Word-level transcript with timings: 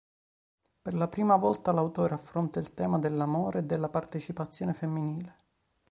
Per 0.81 0.95
la 0.95 1.07
prima 1.07 1.35
volta 1.35 1.71
l'autore 1.71 2.15
affronta 2.15 2.59
il 2.59 2.73
tema 2.73 2.97
dell'amore 2.97 3.59
e 3.59 3.65
della 3.65 3.87
partecipazione 3.87 4.73
femminile. 4.73 5.35